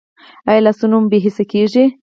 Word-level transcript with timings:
ایا 0.49 0.61
لاسونه 0.65 0.95
مو 0.99 1.07
بې 1.11 1.19
حسه 1.25 1.43
کیږي؟ 1.51 1.85